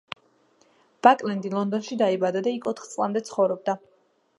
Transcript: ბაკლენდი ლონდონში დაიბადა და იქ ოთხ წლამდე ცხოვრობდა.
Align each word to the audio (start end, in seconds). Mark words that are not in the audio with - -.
ბაკლენდი 1.07 1.53
ლონდონში 1.57 2.01
დაიბადა 2.03 2.45
და 2.49 2.55
იქ 2.59 2.67
ოთხ 2.75 2.93
წლამდე 2.97 3.27
ცხოვრობდა. 3.31 3.79